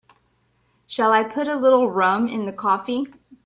Shall 0.87 1.11
I 1.11 1.23
put 1.23 1.47
a 1.47 1.55
little 1.55 1.91
rum 1.91 2.27
in 2.27 2.47
the 2.47 2.53
coffee? 2.53 3.05